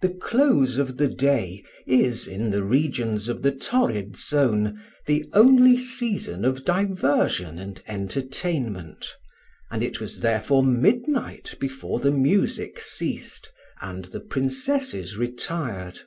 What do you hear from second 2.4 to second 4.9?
the regions of the torrid zone,